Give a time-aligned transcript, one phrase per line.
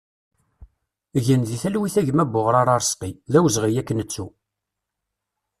[1.25, 4.27] Gen di talwit a gma Buɣrara Arezqi, d awezɣi ad k-nettu!